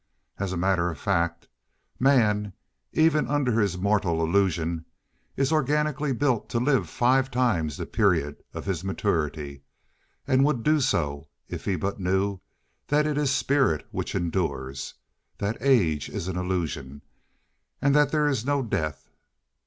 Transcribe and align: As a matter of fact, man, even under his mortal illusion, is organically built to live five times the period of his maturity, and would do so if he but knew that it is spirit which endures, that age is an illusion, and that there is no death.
As 0.39 0.51
a 0.51 0.57
matter 0.57 0.89
of 0.89 0.97
fact, 0.97 1.47
man, 1.99 2.53
even 2.91 3.27
under 3.27 3.61
his 3.61 3.77
mortal 3.77 4.23
illusion, 4.23 4.85
is 5.37 5.51
organically 5.51 6.11
built 6.11 6.49
to 6.49 6.59
live 6.59 6.89
five 6.89 7.29
times 7.29 7.77
the 7.77 7.85
period 7.85 8.37
of 8.51 8.65
his 8.65 8.83
maturity, 8.83 9.61
and 10.25 10.43
would 10.43 10.63
do 10.63 10.79
so 10.79 11.27
if 11.47 11.65
he 11.65 11.75
but 11.75 11.99
knew 11.99 12.39
that 12.87 13.05
it 13.05 13.15
is 13.15 13.29
spirit 13.29 13.85
which 13.91 14.15
endures, 14.15 14.95
that 15.37 15.55
age 15.61 16.09
is 16.09 16.27
an 16.27 16.35
illusion, 16.35 17.03
and 17.79 17.93
that 17.95 18.11
there 18.11 18.27
is 18.27 18.43
no 18.43 18.63
death. 18.63 19.07